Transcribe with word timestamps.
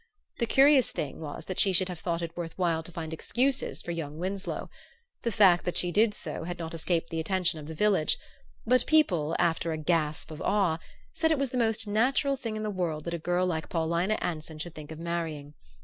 The 0.39 0.47
curious 0.47 0.89
thing 0.89 1.19
was 1.19 1.45
that 1.45 1.59
she 1.59 1.71
should 1.71 1.87
have 1.87 1.99
thought 1.99 2.23
it 2.23 2.35
worth 2.35 2.57
while 2.57 2.81
to 2.81 2.91
find 2.91 3.13
excuses 3.13 3.83
for 3.83 3.91
young 3.91 4.17
Winsloe. 4.17 4.67
The 5.21 5.31
fact 5.31 5.63
that 5.65 5.77
she 5.77 5.91
did 5.91 6.15
so 6.15 6.43
had 6.43 6.57
not 6.57 6.73
escaped 6.73 7.11
the 7.11 7.19
attention 7.19 7.59
of 7.59 7.67
the 7.67 7.75
village; 7.75 8.17
but 8.65 8.87
people, 8.87 9.35
after 9.37 9.71
a 9.71 9.77
gasp 9.77 10.31
of 10.31 10.41
awe, 10.41 10.79
said 11.13 11.29
it 11.29 11.37
was 11.37 11.51
the 11.51 11.57
most 11.59 11.85
natural 11.85 12.35
thing 12.35 12.55
in 12.55 12.63
the 12.63 12.71
world 12.71 13.03
that 13.03 13.13
a 13.13 13.19
girl 13.19 13.45
like 13.45 13.69
Paulina 13.69 14.17
Anson 14.21 14.57
should 14.57 14.73
think 14.73 14.91
of 14.91 14.97
marrying. 14.97 15.53